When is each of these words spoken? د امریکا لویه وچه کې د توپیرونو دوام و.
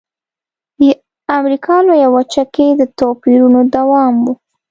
د 0.79 0.83
امریکا 1.37 1.75
لویه 1.87 2.09
وچه 2.15 2.43
کې 2.53 2.67
د 2.79 2.81
توپیرونو 2.99 3.59
دوام 3.75 4.13
و. 4.23 4.27